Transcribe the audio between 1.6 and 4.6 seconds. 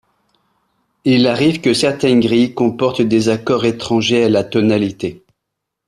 que certaines grilles comportent des accords étrangers à la